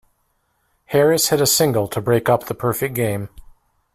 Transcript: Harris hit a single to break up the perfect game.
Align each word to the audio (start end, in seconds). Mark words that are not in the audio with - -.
Harris 0.85 1.27
hit 1.29 1.39
a 1.41 1.45
single 1.45 1.87
to 1.89 2.01
break 2.01 2.27
up 2.27 2.47
the 2.47 2.55
perfect 2.55 2.95
game. 2.95 3.29